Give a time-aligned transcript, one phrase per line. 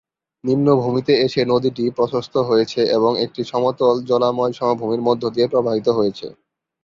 [0.43, 6.27] নিম্নভূমিতে এসে নদীটি প্রশস্ত হয়েছে এবং একটি সমতল, জলাময় সমভূমির মধ্য দিয়ে প্রবাহিত হয়েছে।